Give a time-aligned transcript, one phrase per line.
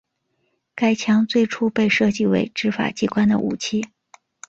[0.73, 3.85] 该枪最初被设计为执法机关的武器。